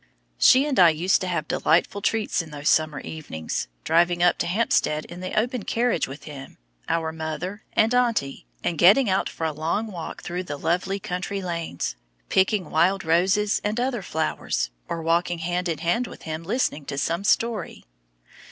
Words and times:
She 0.39 0.65
and 0.65 0.79
I 0.79 0.89
used 0.89 1.21
to 1.21 1.27
have 1.27 1.47
delightful 1.47 2.01
treats 2.01 2.41
in 2.41 2.49
those 2.49 2.69
summer 2.69 3.01
evenings, 3.01 3.67
driving 3.83 4.23
up 4.23 4.39
to 4.39 4.47
Hampstead 4.47 5.05
in 5.05 5.19
the 5.19 5.39
open 5.39 5.61
carriage 5.61 6.07
with 6.07 6.23
him, 6.23 6.57
our 6.89 7.11
mother, 7.11 7.65
and 7.73 7.93
"Auntie," 7.93 8.47
and 8.63 8.79
getting 8.79 9.11
out 9.11 9.29
for 9.29 9.45
a 9.45 9.51
long 9.53 9.85
walk 9.85 10.23
through 10.23 10.45
the 10.45 10.57
lovely 10.57 10.99
country 10.99 11.43
lanes, 11.43 11.95
picking 12.29 12.71
wild 12.71 13.05
roses 13.05 13.61
and 13.63 13.79
other 13.79 14.01
flowers, 14.01 14.71
or 14.89 15.03
walking 15.03 15.37
hand 15.37 15.69
in 15.69 15.77
hand 15.77 16.07
with 16.07 16.23
him 16.23 16.41
listening 16.43 16.85
to 16.85 16.97
some 16.97 17.23
story. 17.23 17.85